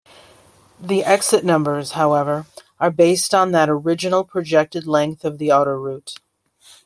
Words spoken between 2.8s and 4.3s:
based on that original